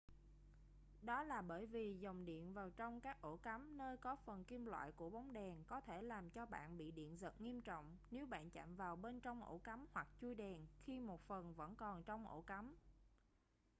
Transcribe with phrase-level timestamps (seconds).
[1.01, 4.65] đó là bởi vì dòng diện vào trong các ổ cắm nơi có phần kim
[4.65, 8.25] loại của bóng đèn có thể làm cho bạn bị điện giật nghiêm trọng nếu
[8.25, 12.03] bạn chạm vào bên trong ổ cắm hoặc chuôi đèn khi một phần vẫn còn
[12.03, 12.75] trong ổ cắm